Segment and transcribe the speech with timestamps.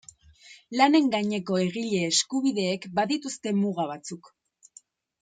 [0.79, 4.33] Lanen gaineko egile eskubideek badituzte muga batzuk.